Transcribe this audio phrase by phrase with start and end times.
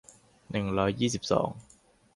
[0.51, 1.49] หนึ่งร้อยยี่สิบสอง